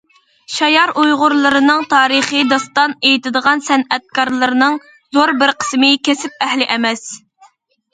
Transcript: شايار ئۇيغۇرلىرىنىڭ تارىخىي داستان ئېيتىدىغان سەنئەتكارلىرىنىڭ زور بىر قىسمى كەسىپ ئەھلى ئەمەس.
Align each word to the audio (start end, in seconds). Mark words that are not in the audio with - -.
شايار 0.53 0.93
ئۇيغۇرلىرىنىڭ 1.01 1.83
تارىخىي 1.91 2.49
داستان 2.55 2.97
ئېيتىدىغان 3.11 3.63
سەنئەتكارلىرىنىڭ 3.71 4.83
زور 5.15 5.37
بىر 5.45 5.59
قىسمى 5.65 5.97
كەسىپ 6.11 6.47
ئەھلى 6.51 6.73
ئەمەس. 6.77 7.11